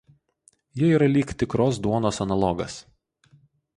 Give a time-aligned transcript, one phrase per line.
[0.77, 2.75] Jie yra lyg tikros duonos analogas.